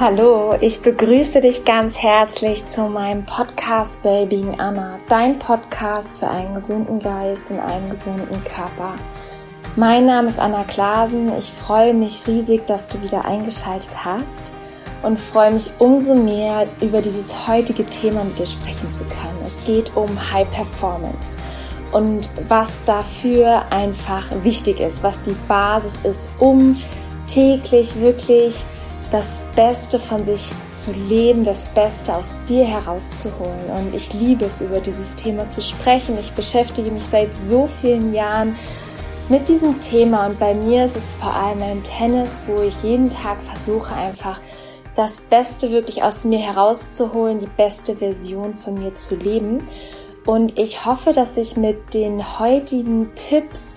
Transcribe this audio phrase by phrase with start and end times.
[0.00, 6.54] Hallo, ich begrüße dich ganz herzlich zu meinem Podcast Baby Anna, dein Podcast für einen
[6.54, 8.94] gesunden Geist in einem gesunden Körper.
[9.74, 11.36] Mein Name ist Anna Klasen.
[11.36, 14.52] Ich freue mich riesig, dass du wieder eingeschaltet hast
[15.02, 19.40] und freue mich umso mehr, über dieses heutige Thema mit dir sprechen zu können.
[19.44, 21.36] Es geht um High Performance
[21.90, 26.76] und was dafür einfach wichtig ist, was die Basis ist, um
[27.26, 28.54] täglich wirklich
[29.10, 33.70] das Beste von sich zu leben, das Beste aus dir herauszuholen.
[33.78, 36.18] Und ich liebe es, über dieses Thema zu sprechen.
[36.18, 38.54] Ich beschäftige mich seit so vielen Jahren
[39.28, 43.10] mit diesem Thema und bei mir ist es vor allem ein Tennis, wo ich jeden
[43.10, 44.40] Tag versuche einfach
[44.96, 49.62] das Beste wirklich aus mir herauszuholen, die beste Version von mir zu leben.
[50.26, 53.76] Und ich hoffe, dass ich mit den heutigen Tipps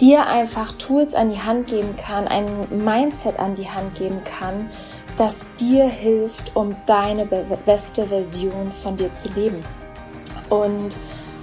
[0.00, 4.70] dir einfach Tools an die Hand geben kann, ein Mindset an die Hand geben kann,
[5.16, 9.64] das dir hilft, um deine beste Version von dir zu leben.
[10.48, 10.96] Und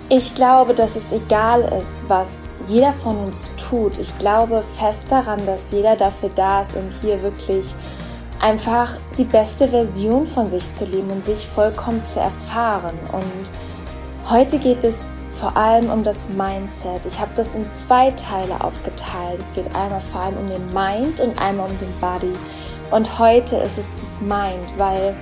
[0.07, 3.97] ich glaube, dass es egal ist, was jeder von uns tut.
[3.97, 7.65] Ich glaube fest daran, dass jeder dafür da ist, um hier wirklich
[8.39, 12.97] einfach die beste Version von sich zu leben und sich vollkommen zu erfahren.
[13.11, 17.05] Und heute geht es vor allem um das Mindset.
[17.05, 19.39] Ich habe das in zwei Teile aufgeteilt.
[19.39, 22.33] Es geht einmal vor allem um den Mind und einmal um den Body.
[22.91, 25.15] Und heute ist es das Mind, weil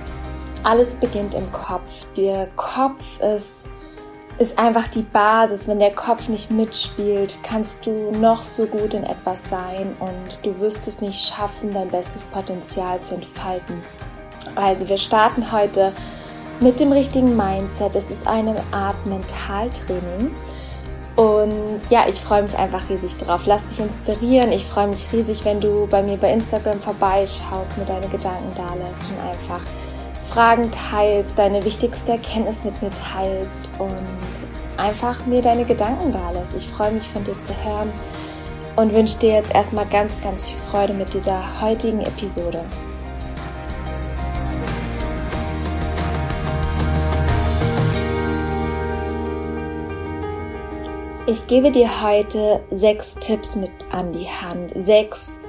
[0.62, 2.06] alles beginnt im Kopf.
[2.16, 3.68] Der Kopf ist,
[4.38, 5.66] ist einfach die Basis.
[5.68, 10.58] Wenn der Kopf nicht mitspielt, kannst du noch so gut in etwas sein und du
[10.60, 13.80] wirst es nicht schaffen, dein bestes Potenzial zu entfalten.
[14.54, 15.92] Also wir starten heute
[16.60, 17.96] mit dem richtigen Mindset.
[17.96, 20.30] Es ist eine Art Mentaltraining.
[21.16, 23.42] Und ja, ich freue mich einfach riesig drauf.
[23.46, 24.50] Lass dich inspirieren.
[24.50, 28.74] Ich freue mich riesig, wenn du bei mir bei Instagram vorbeischaust, mir deine Gedanken da
[28.74, 29.64] lässt und einfach
[30.28, 33.94] Fragen teilst, deine wichtigste Erkenntnis mit mir teilst und
[34.76, 36.56] einfach mir deine Gedanken da lässt.
[36.56, 37.92] Ich freue mich von dir zu hören
[38.74, 42.64] und wünsche dir jetzt erstmal ganz, ganz viel Freude mit dieser heutigen Episode.
[51.26, 55.40] Ich gebe dir heute sechs Tipps mit an die Hand, sechs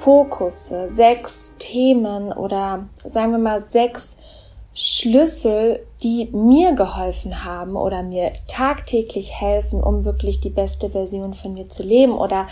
[0.00, 4.18] Fokusse, sechs Themen oder sagen wir mal sechs
[4.74, 11.54] Schlüssel, die mir geholfen haben oder mir tagtäglich helfen, um wirklich die beste Version von
[11.54, 12.48] mir zu leben oder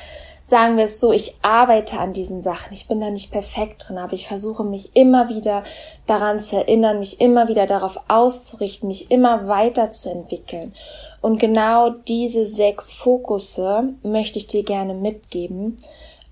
[0.51, 2.75] sagen wir es so, ich arbeite an diesen Sachen.
[2.75, 5.63] Ich bin da nicht perfekt drin, aber ich versuche mich immer wieder
[6.07, 10.75] daran zu erinnern, mich immer wieder darauf auszurichten, mich immer weiterzuentwickeln.
[11.23, 15.77] Und genau diese sechs Fokusse möchte ich dir gerne mitgeben.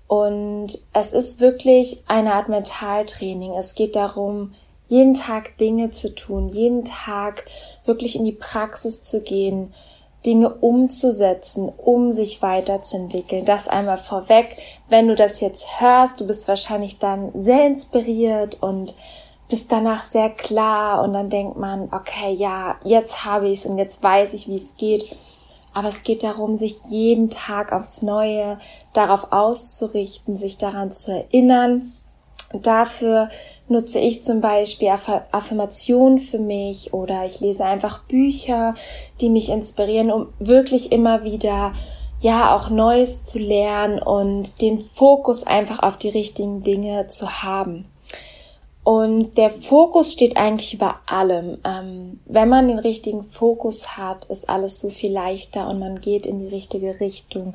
[0.07, 3.53] Und es ist wirklich eine Art Mentaltraining.
[3.53, 4.51] Es geht darum,
[4.89, 7.45] jeden Tag Dinge zu tun, jeden Tag
[7.85, 9.71] wirklich in die Praxis zu gehen,
[10.25, 13.45] Dinge umzusetzen, um sich weiterzuentwickeln.
[13.45, 14.57] Das einmal vorweg.
[14.89, 18.95] Wenn du das jetzt hörst, du bist wahrscheinlich dann sehr inspiriert und
[19.47, 23.77] bist danach sehr klar und dann denkt man, okay, ja, jetzt habe ich es und
[23.77, 25.15] jetzt weiß ich, wie es geht.
[25.73, 28.59] Aber es geht darum, sich jeden Tag aufs Neue
[28.93, 31.93] darauf auszurichten, sich daran zu erinnern.
[32.51, 33.29] dafür
[33.69, 34.89] nutze ich zum Beispiel
[35.31, 38.75] Affirmationen für mich oder ich lese einfach Bücher,
[39.21, 41.73] die mich inspirieren, um wirklich immer wieder
[42.21, 47.85] ja auch Neues zu lernen und den Fokus einfach auf die richtigen Dinge zu haben.
[48.83, 51.59] Und der Fokus steht eigentlich über allem.
[51.63, 56.25] Ähm, wenn man den richtigen Fokus hat, ist alles so viel leichter und man geht
[56.25, 57.53] in die richtige Richtung.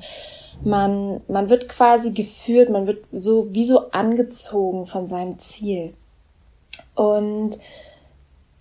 [0.62, 5.94] Man, man wird quasi geführt, man wird so wie so angezogen von seinem Ziel.
[6.94, 7.58] Und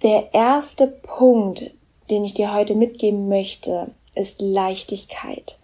[0.02, 1.72] der erste Punkt,
[2.10, 5.58] den ich dir heute mitgeben möchte, ist Leichtigkeit.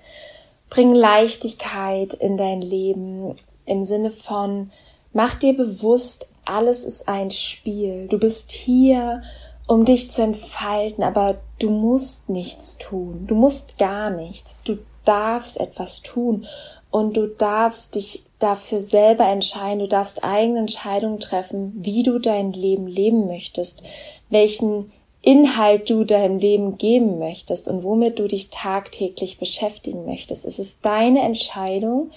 [0.70, 3.36] Bring Leichtigkeit in dein Leben
[3.66, 4.72] im Sinne von,
[5.14, 8.08] mach dir bewusst, alles ist ein Spiel.
[8.08, 9.22] Du bist hier,
[9.68, 13.26] um dich zu entfalten, aber du musst nichts tun.
[13.28, 14.62] Du musst gar nichts.
[14.64, 16.48] Du darfst etwas tun
[16.92, 22.54] und du darfst dich dafür selber entscheiden, du darfst eigene Entscheidungen treffen, wie du dein
[22.54, 23.84] Leben leben möchtest,
[24.30, 24.92] welchen
[25.22, 30.46] Inhalt du deinem Leben geben möchtest und womit du dich tagtäglich beschäftigen möchtest.
[30.46, 32.12] Es ist deine Entscheidung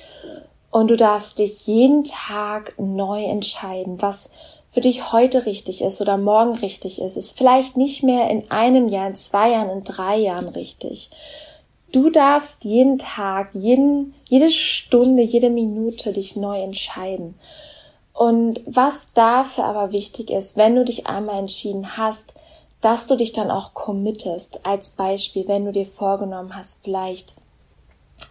[0.70, 4.30] und du darfst dich jeden Tag neu entscheiden, was
[4.70, 7.16] für dich heute richtig ist oder morgen richtig ist.
[7.16, 11.10] Ist vielleicht nicht mehr in einem Jahr, in zwei Jahren, in drei Jahren richtig.
[11.92, 17.34] Du darfst jeden Tag, jeden, jede Stunde, jede Minute dich neu entscheiden.
[18.14, 22.34] Und was dafür aber wichtig ist, wenn du dich einmal entschieden hast,
[22.80, 24.66] dass du dich dann auch committest.
[24.66, 27.36] Als Beispiel, wenn du dir vorgenommen hast, vielleicht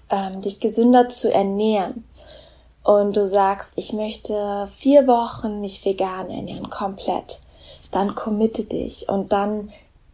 [0.09, 2.03] ähm, dich gesünder zu ernähren
[2.83, 7.41] und du sagst, ich möchte vier Wochen mich vegan ernähren, komplett,
[7.91, 9.71] dann committe dich und dann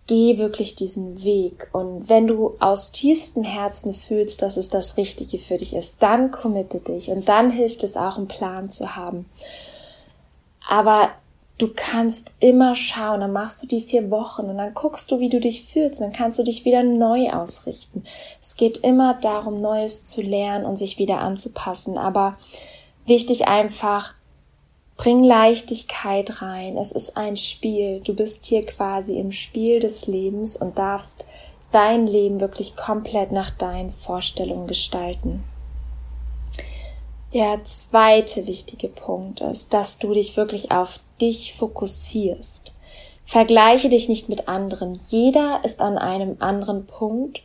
[0.07, 1.69] geh wirklich diesen Weg.
[1.74, 6.31] Und wenn du aus tiefstem Herzen fühlst, dass es das Richtige für dich ist, dann
[6.31, 9.25] committe dich und dann hilft es auch, einen Plan zu haben.
[10.68, 11.09] Aber
[11.57, 15.30] du kannst immer schauen, dann machst du die vier Wochen und dann guckst du, wie
[15.30, 18.04] du dich fühlst und dann kannst du dich wieder neu ausrichten.
[18.39, 21.98] Es geht immer darum, Neues zu lernen und sich wieder anzupassen.
[21.98, 22.38] Aber
[23.06, 24.13] wichtig einfach,
[24.97, 26.75] bring Leichtigkeit rein.
[26.75, 28.01] Es ist ein Spiel.
[28.01, 31.25] Du bist hier quasi im Spiel des Lebens und darfst
[31.71, 35.44] dein Leben wirklich komplett nach deinen Vorstellungen gestalten.
[37.33, 42.73] Der zweite wichtige Punkt ist, dass du dich wirklich auf dich fokussierst.
[43.25, 44.99] Vergleiche dich nicht mit anderen.
[45.09, 47.44] Jeder ist an einem anderen Punkt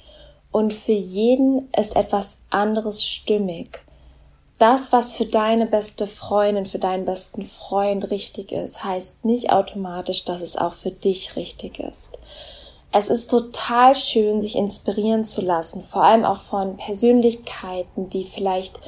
[0.53, 3.85] und für jeden ist etwas anderes stimmig.
[4.63, 10.25] Das, was für deine beste Freundin, für deinen besten Freund richtig ist, heißt nicht automatisch,
[10.25, 12.17] dass es auch für dich richtig ist.
[12.93, 18.79] Es ist total schön, sich inspirieren zu lassen, vor allem auch von Persönlichkeiten, die vielleicht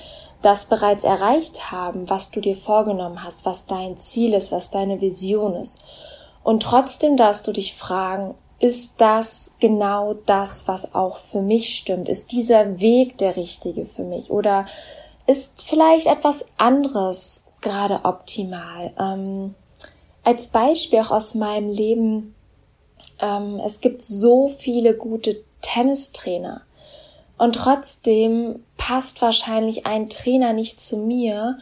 [0.42, 5.00] das bereits erreicht haben, was du dir vorgenommen hast, was dein Ziel ist, was deine
[5.00, 5.84] Vision ist.
[6.44, 12.08] Und trotzdem darfst du dich fragen, ist das genau das, was auch für mich stimmt?
[12.08, 14.30] Ist dieser Weg der richtige für mich?
[14.30, 14.66] Oder
[15.26, 18.92] ist vielleicht etwas anderes gerade optimal?
[18.98, 19.54] Ähm,
[20.22, 22.34] als Beispiel auch aus meinem Leben,
[23.20, 26.62] ähm, es gibt so viele gute Tennistrainer.
[27.36, 31.58] Und trotzdem passt wahrscheinlich ein Trainer nicht zu mir,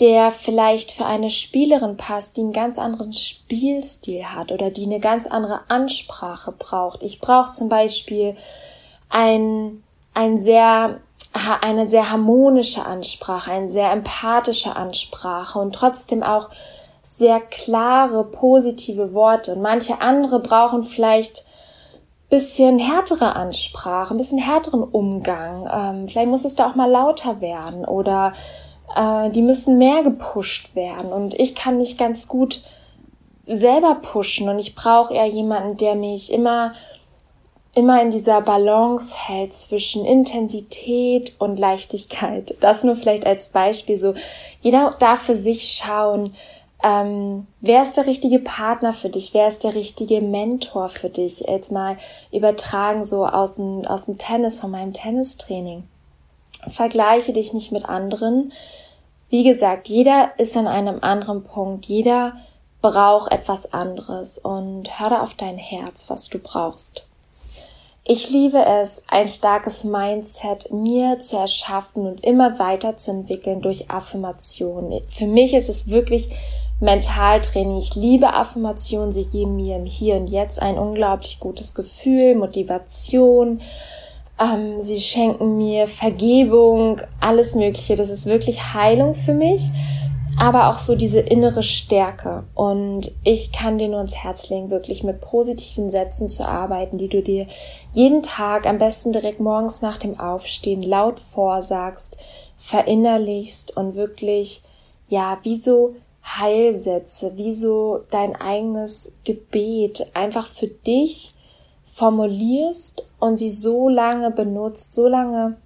[0.00, 5.00] der vielleicht für eine Spielerin passt, die einen ganz anderen Spielstil hat oder die eine
[5.00, 7.02] ganz andere Ansprache braucht.
[7.02, 8.34] Ich brauche zum Beispiel
[9.10, 9.82] ein,
[10.14, 11.00] ein sehr,
[11.32, 16.50] eine sehr harmonische Ansprache, eine sehr empathische Ansprache und trotzdem auch
[17.02, 19.54] sehr klare, positive Worte.
[19.54, 21.44] Und manche andere brauchen vielleicht
[22.30, 25.68] bisschen härtere Ansprache, ein bisschen härteren Umgang.
[25.72, 28.32] Ähm, vielleicht muss es da auch mal lauter werden oder
[28.96, 31.12] äh, die müssen mehr gepusht werden.
[31.12, 32.62] Und ich kann mich ganz gut
[33.46, 36.72] selber pushen und ich brauche eher jemanden, der mich immer
[37.74, 42.56] immer in dieser Balance hält zwischen Intensität und Leichtigkeit.
[42.60, 44.14] Das nur vielleicht als Beispiel so.
[44.60, 46.34] Jeder darf für sich schauen,
[46.82, 49.34] ähm, wer ist der richtige Partner für dich?
[49.34, 51.40] Wer ist der richtige Mentor für dich?
[51.40, 51.96] Jetzt mal
[52.32, 55.84] übertragen so aus dem, aus dem Tennis, von meinem Tennistraining.
[56.68, 58.52] Vergleiche dich nicht mit anderen.
[59.28, 61.86] Wie gesagt, jeder ist an einem anderen Punkt.
[61.86, 62.36] Jeder
[62.82, 67.06] braucht etwas anderes und hör da auf dein Herz, was du brauchst.
[68.12, 75.00] Ich liebe es, ein starkes Mindset mir zu erschaffen und immer weiterzuentwickeln durch Affirmationen.
[75.10, 76.28] Für mich ist es wirklich
[76.80, 77.78] Mentaltraining.
[77.78, 79.12] Ich liebe Affirmationen.
[79.12, 83.60] Sie geben mir im Hier und Jetzt ein unglaublich gutes Gefühl, Motivation.
[84.40, 87.94] Ähm, sie schenken mir Vergebung, alles Mögliche.
[87.94, 89.70] Das ist wirklich Heilung für mich,
[90.40, 92.44] aber auch so diese innere Stärke.
[92.54, 97.08] Und ich kann dir nur ins Herz legen, wirklich mit positiven Sätzen zu arbeiten, die
[97.08, 97.46] du dir
[97.92, 102.16] jeden Tag, am besten direkt morgens nach dem Aufstehen, laut vorsagst,
[102.56, 104.62] verinnerlichst und wirklich,
[105.08, 105.94] ja, wie so
[106.24, 111.34] Heilsätze, wie so dein eigenes Gebet einfach für dich
[111.84, 115.58] formulierst und sie so lange benutzt, so lange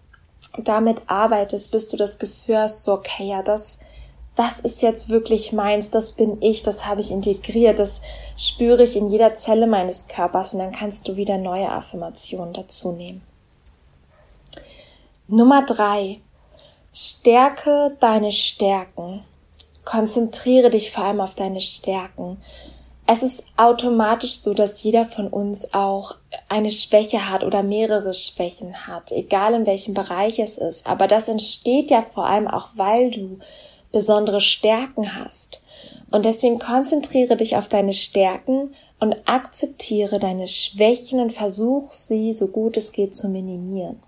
[0.59, 3.79] damit arbeitest, bis du das Gefühl hast, so okay, ja, das,
[4.37, 8.01] das ist jetzt wirklich meins, das bin ich, das habe ich integriert, das
[8.37, 12.93] spüre ich in jeder Zelle meines Körpers und dann kannst du wieder neue Affirmationen dazu
[12.93, 13.23] nehmen.
[15.29, 16.21] Nummer drei.
[16.93, 19.25] Stärke deine Stärken.
[19.85, 22.39] Konzentriere dich vor allem auf deine Stärken.
[23.07, 26.15] Es ist automatisch so, dass jeder von uns auch
[26.49, 30.87] eine Schwäche hat oder mehrere Schwächen hat, egal in welchem Bereich es ist.
[30.87, 33.39] Aber das entsteht ja vor allem auch, weil du
[33.95, 35.63] besondere Stärken hast.
[36.11, 42.49] Und deswegen konzentriere dich auf deine Stärken und akzeptiere deine Schwächen und versuch sie so
[42.49, 44.03] gut es geht zu minimieren.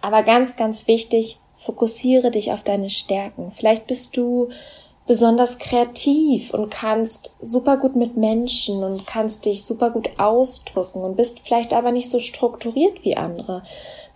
[0.00, 3.50] Aber ganz, ganz wichtig, fokussiere dich auf deine Stärken.
[3.50, 4.50] Vielleicht bist du
[5.08, 11.16] besonders kreativ und kannst super gut mit Menschen und kannst dich super gut ausdrücken und
[11.16, 13.64] bist vielleicht aber nicht so strukturiert wie andere,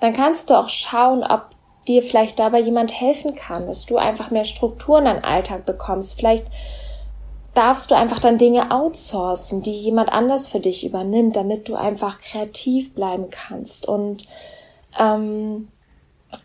[0.00, 1.46] dann kannst du auch schauen, ob
[1.88, 6.14] dir vielleicht dabei jemand helfen kann, dass du einfach mehr Struktur in deinen Alltag bekommst.
[6.14, 6.46] Vielleicht
[7.54, 12.18] darfst du einfach dann Dinge outsourcen, die jemand anders für dich übernimmt, damit du einfach
[12.18, 13.88] kreativ bleiben kannst.
[13.88, 14.26] Und
[14.98, 15.68] ähm,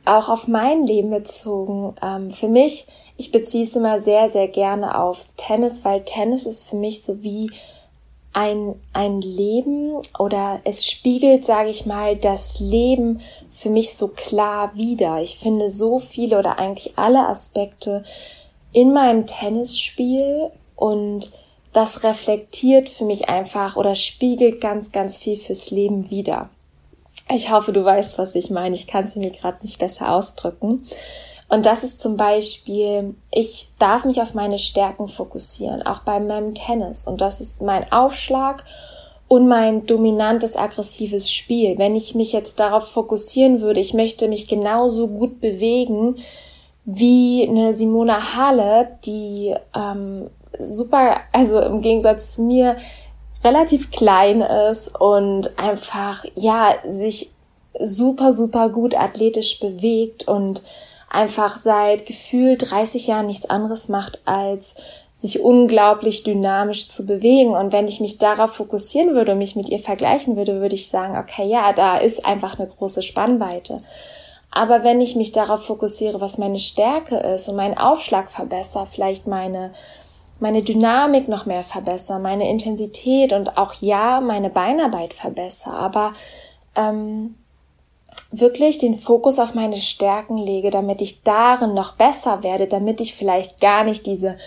[0.05, 4.99] auch auf mein Leben bezogen, ähm, für mich, ich beziehe es immer sehr, sehr gerne
[4.99, 7.51] aufs Tennis, weil Tennis ist für mich so wie
[8.33, 14.75] ein, ein Leben oder es spiegelt, sage ich mal, das Leben für mich so klar
[14.75, 15.21] wider.
[15.21, 18.03] Ich finde so viele oder eigentlich alle Aspekte
[18.71, 21.31] in meinem Tennisspiel und
[21.73, 26.49] das reflektiert für mich einfach oder spiegelt ganz, ganz viel fürs Leben wider.
[27.29, 28.75] Ich hoffe, du weißt, was ich meine.
[28.75, 30.87] Ich kann es mir gerade nicht besser ausdrücken.
[31.49, 36.53] Und das ist zum Beispiel, ich darf mich auf meine Stärken fokussieren, auch bei meinem
[36.53, 37.07] Tennis.
[37.07, 38.65] Und das ist mein Aufschlag
[39.29, 41.77] und mein dominantes, aggressives Spiel.
[41.77, 46.17] Wenn ich mich jetzt darauf fokussieren würde, ich möchte mich genauso gut bewegen
[46.83, 52.77] wie eine Simona Halep, die ähm, super, also im Gegensatz zu mir,
[53.43, 57.31] relativ klein ist und einfach, ja, sich
[57.79, 60.63] super, super gut athletisch bewegt und
[61.09, 64.75] einfach seit gefühlt 30 Jahren nichts anderes macht, als
[65.13, 67.55] sich unglaublich dynamisch zu bewegen.
[67.55, 70.89] Und wenn ich mich darauf fokussieren würde und mich mit ihr vergleichen würde, würde ich
[70.89, 73.81] sagen, okay, ja, da ist einfach eine große Spannweite.
[74.51, 79.27] Aber wenn ich mich darauf fokussiere, was meine Stärke ist und meinen Aufschlag verbessere, vielleicht
[79.27, 79.73] meine,
[80.39, 86.13] meine Dynamik noch mehr verbessere, meine Intensität und auch ja, meine Beinarbeit verbessere, aber
[86.75, 87.35] ähm,
[88.31, 93.15] wirklich den Fokus auf meine Stärken lege, damit ich darin noch besser werde, damit ich
[93.15, 94.37] vielleicht gar nicht diese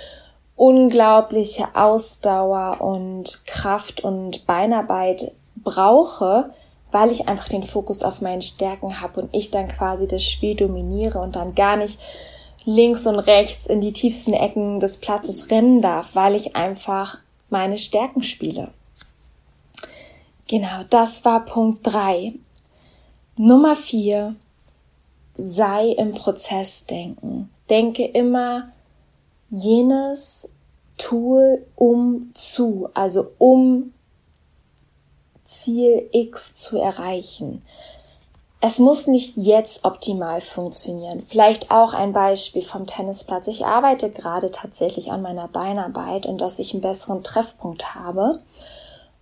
[0.56, 6.50] unglaubliche Ausdauer und Kraft und Beinarbeit brauche,
[6.92, 10.54] weil ich einfach den Fokus auf meinen Stärken habe und ich dann quasi das Spiel
[10.54, 11.99] dominiere und dann gar nicht
[12.64, 17.18] links und rechts in die tiefsten Ecken des Platzes rennen darf, weil ich einfach
[17.49, 18.68] meine Stärken spiele.
[20.49, 22.34] Genau, das war Punkt drei.
[23.42, 24.37] Nummer vier,
[25.38, 27.49] sei im Prozess denken.
[27.70, 28.68] Denke immer
[29.49, 30.50] jenes
[30.99, 33.94] Tool um zu, also um
[35.47, 37.62] Ziel X zu erreichen.
[38.61, 41.23] Es muss nicht jetzt optimal funktionieren.
[41.23, 43.47] Vielleicht auch ein Beispiel vom Tennisplatz.
[43.47, 48.40] Ich arbeite gerade tatsächlich an meiner Beinarbeit und dass ich einen besseren Treffpunkt habe.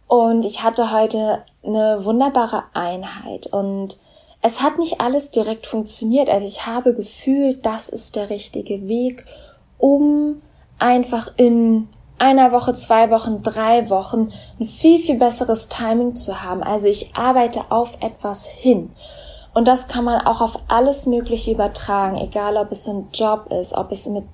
[0.08, 3.98] Und ich hatte heute eine wunderbare Einheit und
[4.40, 9.24] es hat nicht alles direkt funktioniert, aber ich habe gefühlt, das ist der richtige Weg,
[9.78, 10.42] um
[10.78, 16.62] einfach in einer Woche, zwei Wochen, drei Wochen ein viel, viel besseres Timing zu haben.
[16.62, 18.90] Also ich arbeite auf etwas hin.
[19.54, 23.72] Und das kann man auch auf alles Mögliche übertragen, egal ob es ein Job ist,
[23.74, 24.24] ob es mit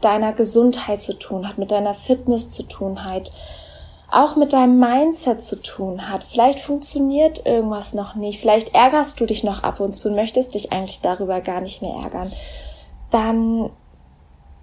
[0.00, 3.32] deiner Gesundheit zu tun hat, mit deiner Fitness zu tun hat,
[4.14, 6.24] auch mit deinem Mindset zu tun hat.
[6.24, 10.54] Vielleicht funktioniert irgendwas noch nicht, vielleicht ärgerst du dich noch ab und zu und möchtest
[10.54, 12.30] dich eigentlich darüber gar nicht mehr ärgern.
[13.10, 13.70] Dann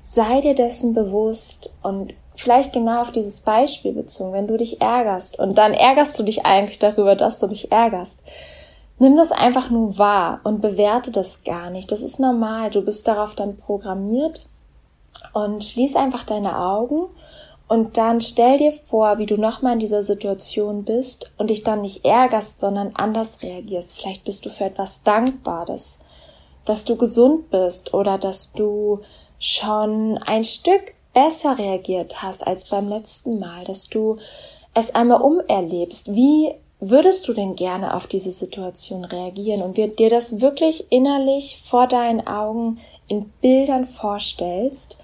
[0.02, 5.38] sei dir dessen bewusst und vielleicht genau auf dieses Beispiel bezogen, wenn du dich ärgerst
[5.38, 8.20] und dann ärgerst du dich eigentlich darüber, dass du dich ärgerst.
[9.00, 11.92] Nimm das einfach nur wahr und bewerte das gar nicht.
[11.92, 12.70] Das ist normal.
[12.70, 14.46] Du bist darauf dann programmiert
[15.34, 17.08] und schließ einfach deine Augen
[17.72, 21.80] und dann stell dir vor, wie du nochmal in dieser Situation bist und dich dann
[21.80, 23.94] nicht ärgerst, sondern anders reagierst.
[23.94, 26.00] Vielleicht bist du für etwas dankbar, dass,
[26.66, 29.00] dass du gesund bist oder dass du
[29.40, 34.18] schon ein Stück besser reagiert hast als beim letzten Mal, dass du
[34.74, 36.14] es einmal umerlebst.
[36.14, 41.88] Wie würdest du denn gerne auf diese Situation reagieren und dir das wirklich innerlich vor
[41.88, 44.98] deinen Augen in Bildern vorstellst,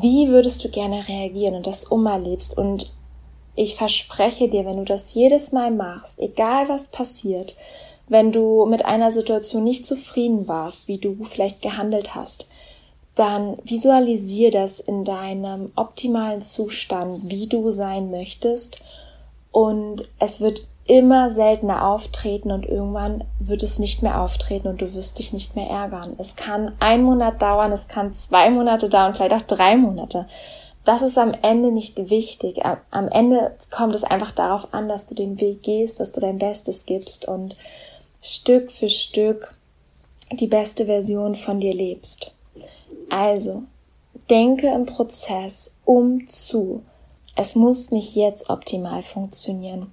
[0.00, 2.56] wie würdest du gerne reagieren und das umerlebst?
[2.56, 2.92] Und
[3.54, 7.56] ich verspreche dir, wenn du das jedes Mal machst, egal was passiert,
[8.08, 12.48] wenn du mit einer Situation nicht zufrieden warst, wie du vielleicht gehandelt hast,
[13.14, 18.82] dann visualisier das in deinem optimalen Zustand, wie du sein möchtest.
[19.50, 24.94] Und es wird immer seltener auftreten und irgendwann wird es nicht mehr auftreten und du
[24.94, 26.14] wirst dich nicht mehr ärgern.
[26.18, 30.26] Es kann ein Monat dauern, es kann zwei Monate dauern, vielleicht auch drei Monate.
[30.84, 32.62] Das ist am Ende nicht wichtig.
[32.92, 36.38] Am Ende kommt es einfach darauf an, dass du den Weg gehst, dass du dein
[36.38, 37.56] Bestes gibst und
[38.22, 39.56] Stück für Stück
[40.32, 42.30] die beste Version von dir lebst.
[43.10, 43.64] Also,
[44.30, 46.82] denke im Prozess um zu.
[47.34, 49.92] Es muss nicht jetzt optimal funktionieren.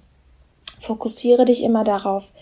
[0.84, 2.32] Fokussiere dich immer darauf,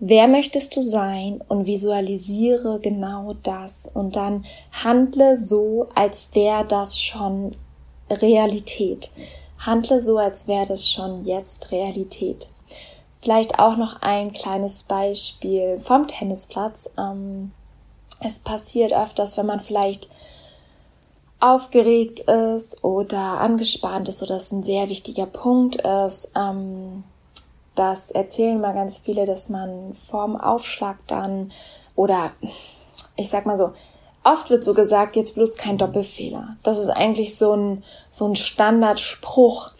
[0.00, 6.98] wer möchtest du sein und visualisiere genau das und dann handle so, als wäre das
[7.00, 7.54] schon
[8.10, 9.10] Realität.
[9.58, 12.48] Handle so, als wäre das schon jetzt Realität.
[13.20, 16.90] Vielleicht auch noch ein kleines Beispiel vom Tennisplatz.
[16.98, 17.52] Ähm,
[18.20, 20.08] es passiert öfters, wenn man vielleicht
[21.40, 26.32] aufgeregt ist oder angespannt ist oder es ein sehr wichtiger Punkt ist.
[26.34, 27.04] Ähm,
[27.74, 31.52] das erzählen mal ganz viele, dass man vorm Aufschlag dann
[31.96, 32.32] oder
[33.16, 33.72] ich sag mal so,
[34.24, 36.56] oft wird so gesagt, jetzt bloß kein Doppelfehler.
[36.62, 39.70] Das ist eigentlich so ein, so ein Standardspruch.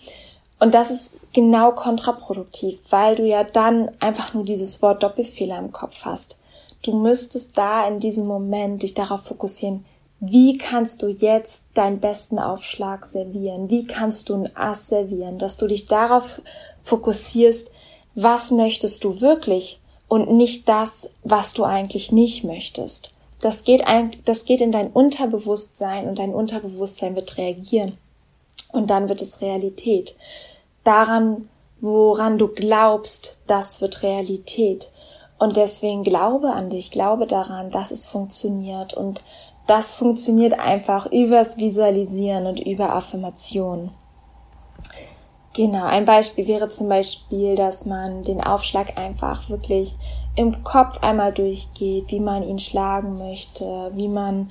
[0.60, 5.72] Und das ist genau kontraproduktiv, weil du ja dann einfach nur dieses Wort Doppelfehler im
[5.72, 6.38] Kopf hast.
[6.82, 9.84] Du müsstest da in diesem Moment dich darauf fokussieren,
[10.20, 13.68] wie kannst du jetzt deinen besten Aufschlag servieren?
[13.68, 15.38] Wie kannst du ein Ass servieren?
[15.38, 16.40] Dass du dich darauf
[16.82, 17.70] fokussierst,
[18.14, 23.14] was möchtest du wirklich und nicht das, was du eigentlich nicht möchtest.
[23.40, 27.98] Das geht, ein, das geht in dein Unterbewusstsein und dein Unterbewusstsein wird reagieren.
[28.72, 30.16] Und dann wird es Realität.
[30.82, 31.48] Daran,
[31.80, 34.90] woran du glaubst, das wird Realität.
[35.38, 38.94] Und deswegen glaube an dich, glaube daran, dass es funktioniert.
[38.94, 39.22] Und
[39.66, 43.90] das funktioniert einfach übers Visualisieren und über Affirmationen.
[45.54, 49.94] Genau, ein Beispiel wäre zum Beispiel, dass man den Aufschlag einfach wirklich
[50.34, 54.50] im Kopf einmal durchgeht, wie man ihn schlagen möchte, wie man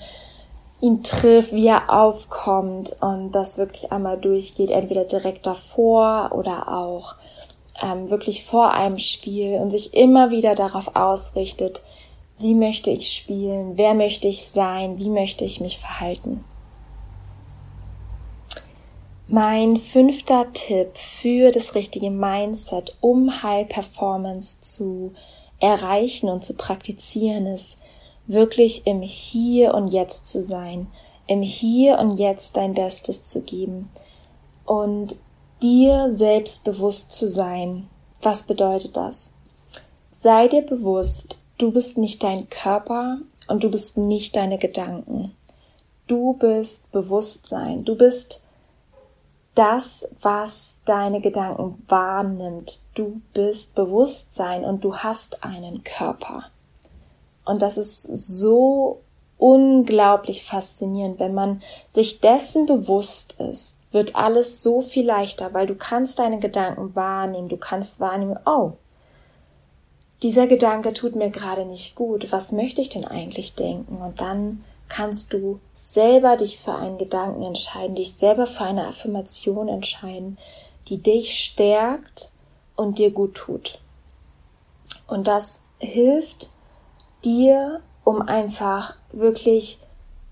[0.80, 7.16] ihn trifft, wie er aufkommt und das wirklich einmal durchgeht, entweder direkt davor oder auch
[7.84, 11.84] ähm, wirklich vor einem Spiel und sich immer wieder darauf ausrichtet,
[12.40, 16.46] wie möchte ich spielen, wer möchte ich sein, wie möchte ich mich verhalten.
[19.36, 25.14] Mein fünfter Tipp für das richtige Mindset, um High Performance zu
[25.60, 27.80] erreichen und zu praktizieren, ist
[28.28, 30.86] wirklich im Hier und Jetzt zu sein,
[31.26, 33.90] im Hier und Jetzt dein Bestes zu geben
[34.66, 35.16] und
[35.64, 37.90] dir selbst bewusst zu sein.
[38.22, 39.34] Was bedeutet das?
[40.12, 45.32] Sei dir bewusst, du bist nicht dein Körper und du bist nicht deine Gedanken.
[46.06, 47.84] Du bist Bewusstsein.
[47.84, 48.43] Du bist
[49.56, 52.80] das, was deine Gedanken wahrnimmt.
[52.96, 56.46] Du bist Bewusstsein und du hast einen Körper.
[57.46, 59.02] Und das ist so
[59.38, 65.76] unglaublich faszinierend, wenn man sich dessen bewusst ist, wird alles so viel leichter, weil du
[65.76, 68.74] kannst deine Gedanken wahrnehmen, du kannst wahrnehmen, oh,
[70.24, 73.98] dieser Gedanke tut mir gerade nicht gut, was möchte ich denn eigentlich denken?
[73.98, 79.68] Und dann kannst du selber dich für einen Gedanken entscheiden, dich selber für eine Affirmation
[79.68, 80.38] entscheiden,
[80.88, 82.32] die dich stärkt
[82.76, 83.80] und dir gut tut.
[85.08, 86.50] Und das hilft
[87.24, 89.80] dir, um einfach wirklich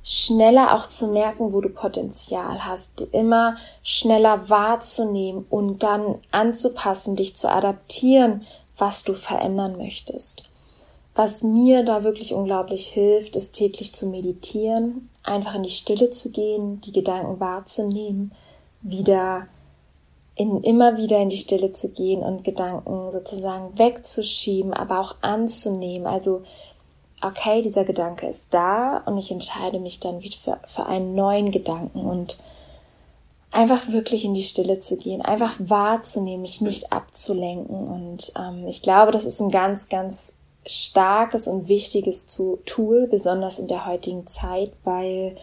[0.03, 7.35] schneller auch zu merken, wo du Potenzial hast, immer schneller wahrzunehmen und dann anzupassen, dich
[7.35, 8.45] zu adaptieren,
[8.77, 10.50] was du verändern möchtest.
[11.13, 16.31] Was mir da wirklich unglaublich hilft, ist täglich zu meditieren, einfach in die Stille zu
[16.31, 18.31] gehen, die Gedanken wahrzunehmen,
[18.81, 19.47] wieder
[20.35, 26.07] in, immer wieder in die Stille zu gehen und Gedanken sozusagen wegzuschieben, aber auch anzunehmen.
[26.07, 26.43] Also,
[27.21, 31.51] okay, dieser Gedanke ist da und ich entscheide mich dann wieder für, für einen neuen
[31.51, 32.39] Gedanken und
[33.51, 37.87] einfach wirklich in die Stille zu gehen, einfach wahrzunehmen, mich nicht abzulenken.
[37.87, 40.33] Und ähm, ich glaube, das ist ein ganz, ganz
[40.65, 45.35] starkes und wichtiges Tool, besonders in der heutigen Zeit, weil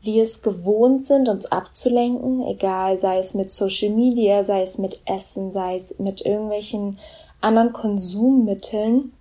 [0.00, 5.00] wir es gewohnt sind, uns abzulenken, egal sei es mit Social Media, sei es mit
[5.06, 6.98] Essen, sei es mit irgendwelchen
[7.40, 9.12] anderen Konsummitteln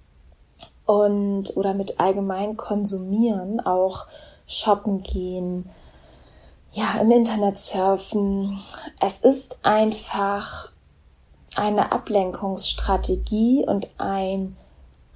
[0.86, 4.06] und oder mit allgemein konsumieren, auch
[4.46, 5.70] shoppen gehen,
[6.72, 8.60] ja, im Internet surfen.
[9.00, 10.70] Es ist einfach
[11.56, 14.56] eine Ablenkungsstrategie und ein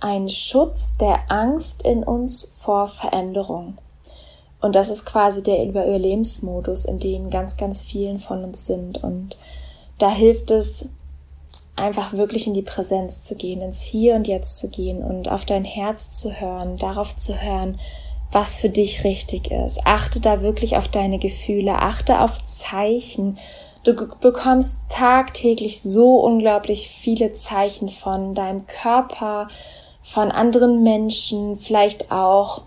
[0.01, 3.77] ein Schutz der Angst in uns vor Veränderung.
[4.59, 9.03] Und das ist quasi der Überlebensmodus, in dem ganz, ganz vielen von uns sind.
[9.03, 9.37] Und
[9.97, 10.87] da hilft es,
[11.75, 15.45] einfach wirklich in die Präsenz zu gehen, ins Hier und Jetzt zu gehen und auf
[15.45, 17.79] dein Herz zu hören, darauf zu hören,
[18.31, 19.79] was für dich richtig ist.
[19.85, 23.37] Achte da wirklich auf deine Gefühle, achte auf Zeichen.
[23.83, 29.47] Du bekommst tagtäglich so unglaublich viele Zeichen von deinem Körper,
[30.01, 32.63] von anderen Menschen, vielleicht auch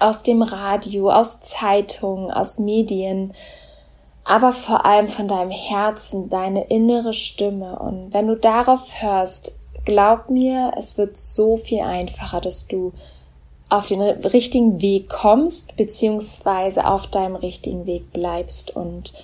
[0.00, 3.32] aus dem Radio, aus Zeitungen, aus Medien,
[4.24, 7.78] aber vor allem von deinem Herzen, deine innere Stimme.
[7.78, 9.52] Und wenn du darauf hörst,
[9.84, 12.92] glaub mir, es wird so viel einfacher, dass du
[13.70, 19.14] auf den richtigen Weg kommst, beziehungsweise auf deinem richtigen Weg bleibst und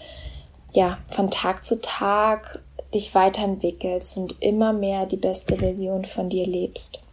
[0.72, 6.46] ja, von Tag zu Tag dich weiterentwickelst und immer mehr die beste Version von dir
[6.46, 7.03] lebst.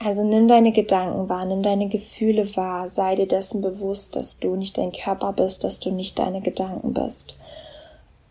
[0.00, 4.54] Also nimm deine Gedanken wahr, nimm deine Gefühle wahr, sei dir dessen bewusst, dass du
[4.54, 7.38] nicht dein Körper bist, dass du nicht deine Gedanken bist.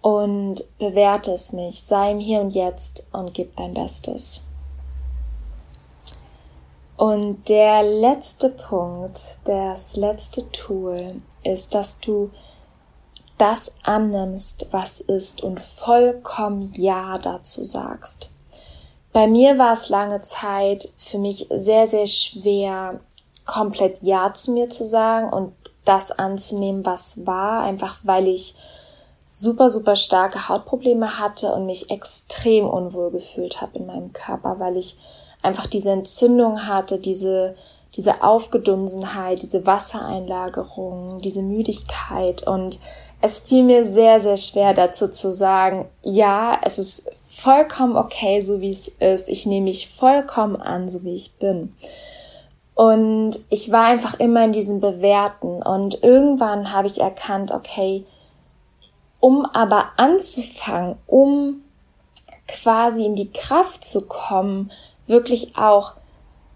[0.01, 4.45] Und bewerte es nicht, sei im Hier und Jetzt und gib dein Bestes.
[6.95, 12.32] Und der letzte Punkt, das letzte Tool ist, dass du
[13.38, 18.32] das annimmst, was ist und vollkommen Ja dazu sagst.
[19.17, 22.99] Bei mir war es lange Zeit für mich sehr, sehr schwer,
[23.47, 25.53] komplett Ja zu mir zu sagen und
[25.86, 28.53] das anzunehmen, was war, einfach weil ich
[29.25, 34.77] super, super starke Hautprobleme hatte und mich extrem unwohl gefühlt habe in meinem Körper, weil
[34.77, 34.99] ich
[35.41, 37.56] einfach diese Entzündung hatte, diese,
[37.95, 42.45] diese Aufgedunsenheit, diese Wassereinlagerung, diese Müdigkeit.
[42.45, 42.80] Und
[43.19, 48.62] es fiel mir sehr, sehr schwer dazu zu sagen, ja, es ist vollkommen okay, so
[48.62, 49.30] wie es ist.
[49.30, 51.73] Ich nehme mich vollkommen an, so wie ich bin.
[52.73, 55.62] Und ich war einfach immer in diesem Bewerten.
[55.62, 58.06] Und irgendwann habe ich erkannt, okay,
[59.19, 61.63] um aber anzufangen, um
[62.47, 64.71] quasi in die Kraft zu kommen,
[65.06, 65.93] wirklich auch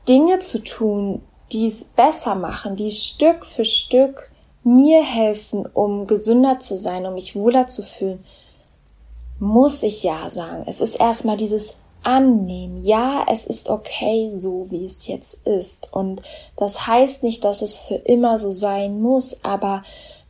[0.08, 4.32] Dinge zu tun, die es besser machen, die Stück für Stück
[4.63, 8.24] mir helfen, um gesünder zu sein, um mich wohler zu fühlen,
[9.42, 10.64] muss ich ja sagen.
[10.68, 12.86] Es ist erstmal dieses Annehmen.
[12.86, 15.92] Ja, es ist okay, so wie es jetzt ist.
[15.92, 16.22] Und
[16.56, 19.82] das heißt nicht, dass es für immer so sein muss, aber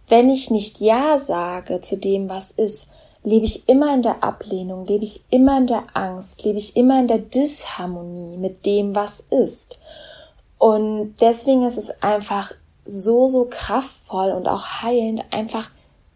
[0.08, 2.88] wenn ich nicht Ja sage zu dem, was ist,
[3.24, 7.02] lebe ich immer in der Ablehnung, lebe ich immer in der Angst, lebe ich immer
[7.02, 9.80] in der Disharmonie mit dem, was ist.
[10.58, 12.54] Und deswegen ist es einfach
[12.86, 15.69] so, so kraftvoll und auch heilend, einfach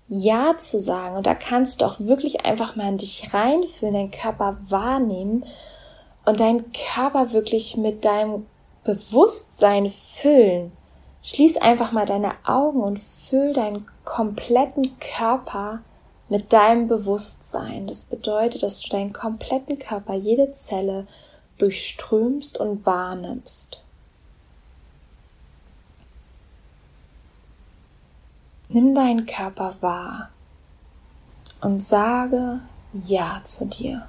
[0.08, 1.18] Ja zu sagen.
[1.18, 5.46] Und da kannst du auch wirklich einfach mal in dich reinfühlen, deinen Körper wahrnehmen
[6.26, 8.46] und deinen Körper wirklich mit deinem
[8.84, 10.72] Bewusstsein füllen.
[11.24, 15.80] Schließ einfach mal deine Augen und füll deinen kompletten Körper
[16.30, 17.88] mit deinem Bewusstsein.
[17.88, 21.08] Das bedeutet, dass du deinen kompletten Körper, jede Zelle
[21.58, 23.85] durchströmst und wahrnimmst.
[28.76, 30.32] Nimm deinen Körper wahr
[31.62, 32.60] und sage
[32.92, 34.06] Ja zu dir.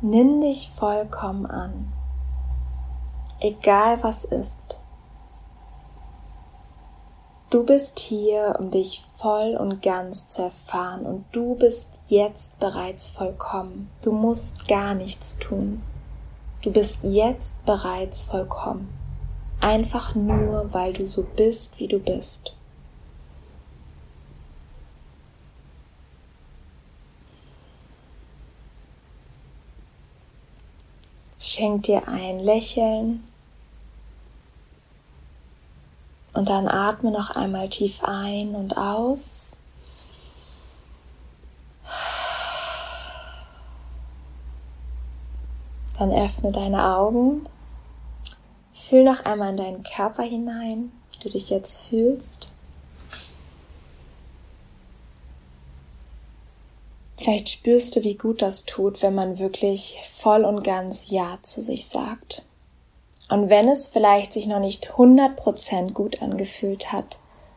[0.00, 1.92] Nimm dich vollkommen an,
[3.40, 4.78] egal was ist.
[7.54, 13.06] Du bist hier, um dich voll und ganz zu erfahren und du bist jetzt bereits
[13.06, 13.88] vollkommen.
[14.02, 15.80] Du musst gar nichts tun.
[16.62, 18.88] Du bist jetzt bereits vollkommen.
[19.60, 22.56] Einfach nur, weil du so bist, wie du bist.
[31.38, 33.22] Schenk dir ein Lächeln
[36.34, 39.60] Und dann atme noch einmal tief ein und aus.
[45.98, 47.48] Dann öffne deine Augen.
[48.74, 52.50] Fühl noch einmal in deinen Körper hinein, wie du dich jetzt fühlst.
[57.16, 61.62] Vielleicht spürst du, wie gut das tut, wenn man wirklich voll und ganz Ja zu
[61.62, 62.42] sich sagt.
[63.28, 67.16] Und wenn es vielleicht sich noch nicht 100% gut angefühlt hat,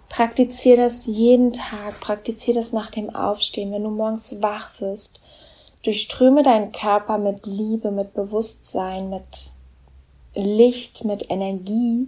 [0.10, 5.20] praktiziere das jeden Tag, praktiziere das nach dem Aufstehen, wenn du morgens wach wirst.
[5.84, 9.52] Durchströme deinen Körper mit Liebe, mit Bewusstsein, mit
[10.34, 12.08] Licht, mit Energie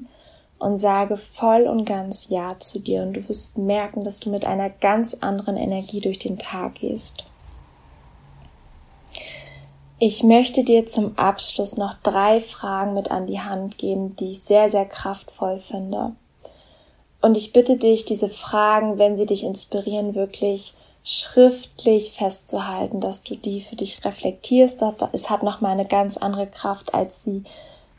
[0.58, 4.46] und sage voll und ganz Ja zu dir und du wirst merken, dass du mit
[4.46, 7.26] einer ganz anderen Energie durch den Tag gehst.
[10.02, 14.44] Ich möchte dir zum Abschluss noch drei Fragen mit an die Hand geben, die ich
[14.44, 16.14] sehr, sehr kraftvoll finde.
[17.22, 23.36] Und ich bitte dich, diese Fragen, wenn sie dich inspirieren, wirklich schriftlich festzuhalten, dass du
[23.36, 24.82] die für dich reflektierst.
[25.12, 27.44] Es hat nochmal eine ganz andere Kraft, als sie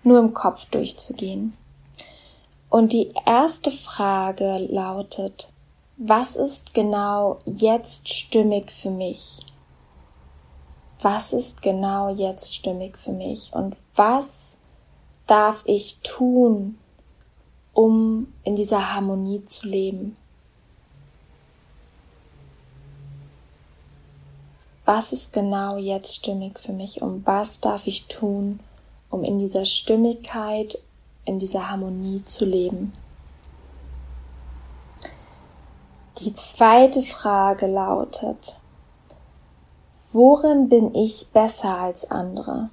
[0.02, 1.52] nur im Kopf durchzugehen.
[2.70, 5.48] Und die erste Frage lautet,
[5.98, 9.40] was ist genau jetzt stimmig für mich?
[11.02, 14.56] Was ist genau jetzt stimmig für mich und was
[15.26, 16.78] darf ich tun,
[17.72, 20.16] um in dieser Harmonie zu leben?
[24.84, 28.60] Was ist genau jetzt stimmig für mich und was darf ich tun,
[29.08, 30.78] um in dieser Stimmigkeit,
[31.24, 32.92] in dieser Harmonie zu leben?
[36.18, 38.59] Die zweite Frage lautet,
[40.12, 42.70] worin bin ich besser als andere?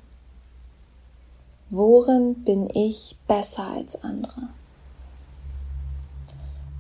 [1.70, 4.50] Worin bin ich besser als andere?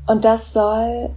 [0.08, 1.12] Und das soll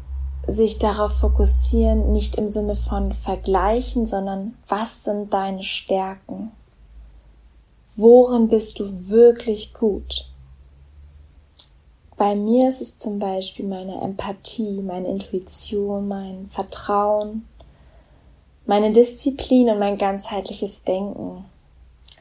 [0.47, 6.51] sich darauf fokussieren, nicht im Sinne von vergleichen, sondern was sind deine Stärken?
[7.97, 10.27] Worin bist du wirklich gut?
[12.17, 17.47] Bei mir ist es zum Beispiel meine Empathie, meine Intuition, mein Vertrauen,
[18.71, 21.45] meine Disziplin und mein ganzheitliches Denken.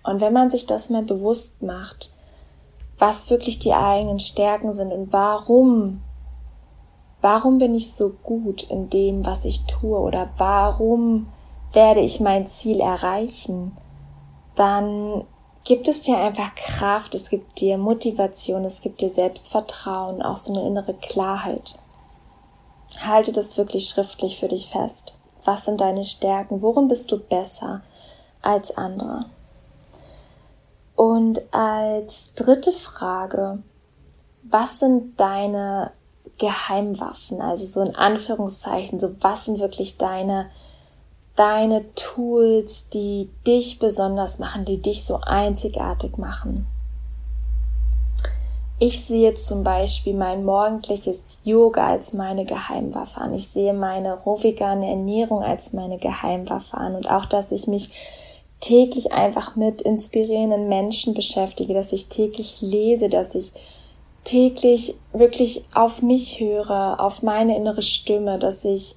[0.03, 2.11] Und wenn man sich das mal bewusst macht,
[2.97, 6.01] was wirklich die eigenen Stärken sind und warum,
[7.21, 11.27] warum bin ich so gut in dem, was ich tue oder warum
[11.71, 13.77] werde ich mein Ziel erreichen,
[14.55, 15.25] dann
[15.65, 20.51] gibt es dir einfach Kraft, es gibt dir Motivation, es gibt dir Selbstvertrauen, auch so
[20.51, 21.77] eine innere Klarheit.
[22.99, 25.13] Halte das wirklich schriftlich für dich fest.
[25.49, 26.61] Was sind deine Stärken?
[26.61, 27.81] Worin bist du besser
[28.43, 29.25] als andere?
[30.95, 33.57] Und als dritte Frage,
[34.43, 35.89] was sind deine
[36.37, 37.41] Geheimwaffen?
[37.41, 40.51] Also so in Anführungszeichen, so was sind wirklich deine
[41.35, 46.67] deine Tools, die dich besonders machen, die dich so einzigartig machen.
[48.81, 53.33] Ich sehe zum Beispiel mein morgendliches Yoga als meine Geheimwaffe an.
[53.33, 56.95] Ich sehe meine rohvegane Ernährung als meine Geheimwaffe an.
[56.95, 57.91] Und auch, dass ich mich
[58.61, 63.51] täglich einfach mit inspirierenden Menschen beschäftige, dass ich täglich lese, dass ich
[64.23, 68.95] täglich wirklich auf mich höre, auf meine innere Stimme, dass ich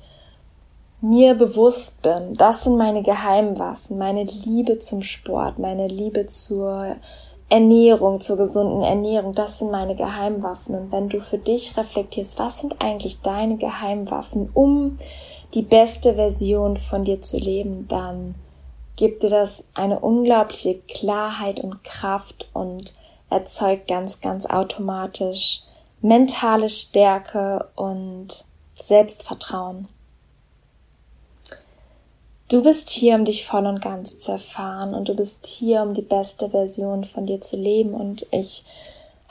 [1.00, 6.96] mir bewusst bin, das sind meine Geheimwaffen, meine Liebe zum Sport, meine Liebe zur
[7.52, 10.74] Ernährung, zur gesunden Ernährung, das sind meine Geheimwaffen.
[10.74, 14.96] Und wenn du für dich reflektierst, was sind eigentlich deine Geheimwaffen, um
[15.52, 18.36] die beste Version von dir zu leben, dann
[18.96, 22.94] gibt dir das eine unglaubliche Klarheit und Kraft und
[23.28, 25.64] erzeugt ganz, ganz automatisch
[26.00, 28.28] mentale Stärke und
[28.82, 29.88] Selbstvertrauen.
[32.52, 35.94] Du bist hier, um dich voll und ganz zu erfahren und du bist hier, um
[35.94, 38.66] die beste Version von dir zu leben und ich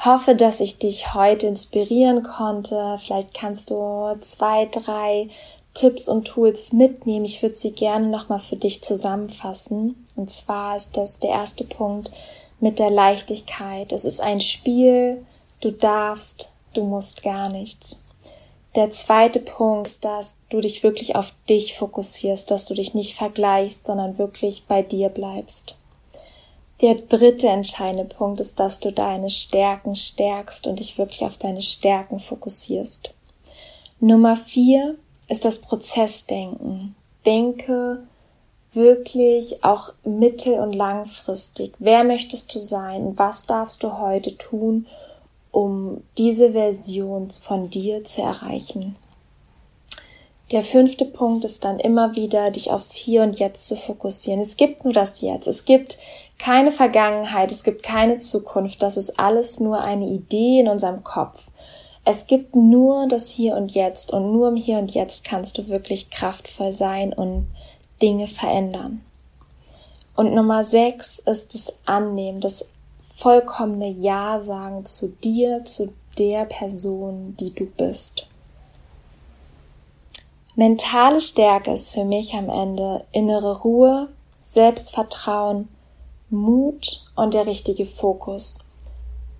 [0.03, 2.97] hoffe, dass ich dich heute inspirieren konnte.
[2.99, 5.29] Vielleicht kannst du zwei, drei
[5.75, 7.25] Tipps und Tools mitnehmen.
[7.25, 10.03] Ich würde sie gerne nochmal für dich zusammenfassen.
[10.15, 12.09] Und zwar ist das der erste Punkt
[12.59, 13.91] mit der Leichtigkeit.
[13.91, 15.23] Es ist ein Spiel.
[15.59, 18.00] Du darfst, du musst gar nichts.
[18.75, 23.15] Der zweite Punkt ist, dass du dich wirklich auf dich fokussierst, dass du dich nicht
[23.15, 25.75] vergleichst, sondern wirklich bei dir bleibst.
[26.81, 31.61] Der dritte entscheidende Punkt ist, dass du deine Stärken stärkst und dich wirklich auf deine
[31.61, 33.11] Stärken fokussierst.
[33.99, 34.95] Nummer vier
[35.27, 36.95] ist das Prozessdenken.
[37.25, 38.03] Denke
[38.73, 41.73] wirklich auch mittel- und langfristig.
[41.77, 43.13] Wer möchtest du sein?
[43.17, 44.87] Was darfst du heute tun,
[45.51, 48.95] um diese Version von dir zu erreichen.
[50.51, 54.41] Der fünfte Punkt ist dann immer wieder, dich aufs Hier und Jetzt zu fokussieren.
[54.41, 55.47] Es gibt nur das Jetzt.
[55.47, 55.97] Es gibt
[56.37, 57.53] keine Vergangenheit.
[57.53, 58.81] Es gibt keine Zukunft.
[58.81, 61.47] Das ist alles nur eine Idee in unserem Kopf.
[62.03, 65.67] Es gibt nur das Hier und Jetzt und nur im Hier und Jetzt kannst du
[65.67, 67.47] wirklich kraftvoll sein und
[68.01, 69.01] Dinge verändern.
[70.15, 72.65] Und Nummer sechs ist das Annehmen, das
[73.21, 78.27] vollkommene Ja sagen zu dir, zu der Person, die du bist.
[80.55, 85.69] Mentale Stärke ist für mich am Ende innere Ruhe, Selbstvertrauen,
[86.29, 88.57] Mut und der richtige Fokus.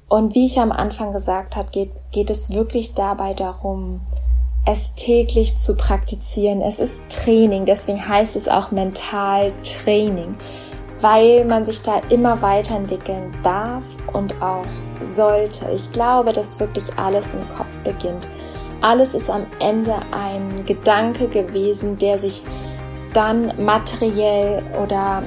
[0.08, 4.02] Und wie ich am Anfang gesagt habe, geht, geht es wirklich dabei darum,
[4.66, 6.62] es täglich zu praktizieren.
[6.62, 10.38] Es ist Training, deswegen heißt es auch Mentaltraining
[11.02, 13.84] weil man sich da immer weiterentwickeln darf
[14.14, 14.66] und auch
[15.14, 15.70] sollte.
[15.74, 18.30] Ich glaube, dass wirklich alles im Kopf beginnt.
[18.82, 22.44] Alles ist am Ende ein Gedanke gewesen, der sich
[23.14, 25.22] dann materiell oder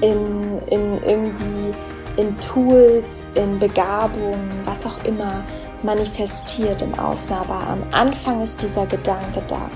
[0.00, 1.74] in, in irgendwie
[2.16, 5.42] in Tools, in Begabungen, was auch immer
[5.82, 7.34] manifestiert im Außen.
[7.34, 9.68] Aber am Anfang ist dieser Gedanke da.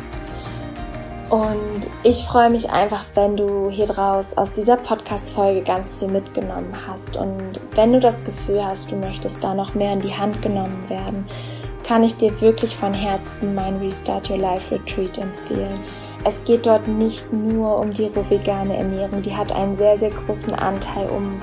[1.31, 6.75] Und ich freue mich einfach, wenn du hier draus aus dieser Podcast-Folge ganz viel mitgenommen
[6.87, 7.19] hast.
[7.19, 10.89] Und wenn du das Gefühl hast, du möchtest da noch mehr in die Hand genommen
[10.89, 11.27] werden,
[11.87, 15.81] kann ich dir wirklich von Herzen mein Restart Your Life Retreat empfehlen.
[16.25, 20.55] Es geht dort nicht nur um die rohvegane Ernährung, die hat einen sehr, sehr großen
[20.55, 21.39] Anteil, um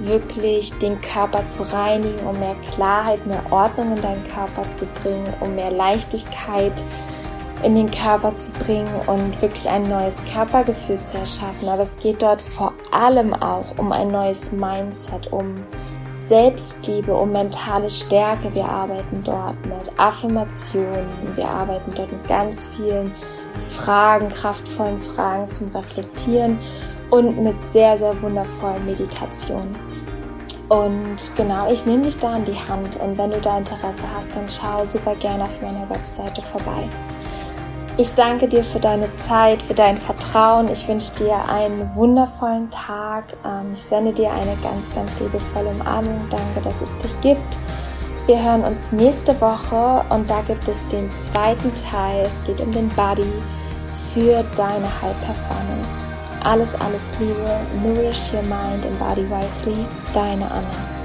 [0.00, 5.32] wirklich den Körper zu reinigen, um mehr Klarheit, mehr Ordnung in deinen Körper zu bringen,
[5.40, 6.82] um mehr Leichtigkeit
[7.62, 11.68] in den Körper zu bringen und wirklich ein neues Körpergefühl zu erschaffen.
[11.68, 15.54] Aber es geht dort vor allem auch um ein neues Mindset, um
[16.14, 18.54] Selbstliebe, um mentale Stärke.
[18.54, 23.12] Wir arbeiten dort mit Affirmationen, wir arbeiten dort mit ganz vielen
[23.70, 26.58] Fragen, kraftvollen Fragen zum Reflektieren
[27.10, 29.74] und mit sehr, sehr wundervollen Meditationen.
[30.68, 34.36] Und genau, ich nehme dich da an die Hand und wenn du da Interesse hast,
[34.36, 36.86] dann schau super gerne auf meiner Webseite vorbei.
[38.00, 40.70] Ich danke dir für deine Zeit, für dein Vertrauen.
[40.70, 43.24] Ich wünsche dir einen wundervollen Tag.
[43.44, 46.20] Ähm, ich sende dir eine ganz, ganz liebevolle Umarmung.
[46.30, 47.56] Danke, dass es dich gibt.
[48.26, 52.24] Wir hören uns nächste Woche und da gibt es den zweiten Teil.
[52.24, 53.32] Es geht um den Body
[54.14, 56.04] für deine High Performance.
[56.44, 57.58] Alles, alles Liebe.
[57.82, 59.84] Nourish your mind and body wisely.
[60.14, 60.97] Deine Anna.